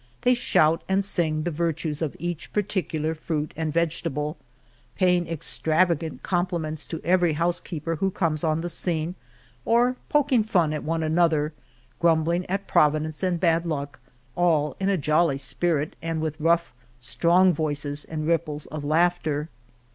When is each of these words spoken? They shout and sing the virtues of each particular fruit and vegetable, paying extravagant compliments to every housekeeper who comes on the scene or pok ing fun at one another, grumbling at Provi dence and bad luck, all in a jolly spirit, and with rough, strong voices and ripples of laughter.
They 0.23 0.33
shout 0.33 0.83
and 0.89 1.05
sing 1.05 1.43
the 1.43 1.51
virtues 1.51 2.01
of 2.01 2.15
each 2.17 2.51
particular 2.53 3.13
fruit 3.13 3.53
and 3.55 3.71
vegetable, 3.71 4.35
paying 4.95 5.27
extravagant 5.27 6.23
compliments 6.23 6.87
to 6.87 7.01
every 7.03 7.33
housekeeper 7.33 7.97
who 7.97 8.09
comes 8.09 8.43
on 8.43 8.61
the 8.61 8.67
scene 8.69 9.13
or 9.63 9.97
pok 10.09 10.31
ing 10.31 10.41
fun 10.41 10.73
at 10.73 10.83
one 10.83 11.03
another, 11.03 11.53
grumbling 11.99 12.47
at 12.47 12.65
Provi 12.65 12.97
dence 12.97 13.21
and 13.21 13.39
bad 13.39 13.63
luck, 13.67 13.99
all 14.35 14.75
in 14.79 14.89
a 14.89 14.97
jolly 14.97 15.37
spirit, 15.37 15.95
and 16.01 16.19
with 16.19 16.41
rough, 16.41 16.73
strong 16.99 17.53
voices 17.53 18.03
and 18.03 18.25
ripples 18.27 18.65
of 18.65 18.83
laughter. 18.83 19.49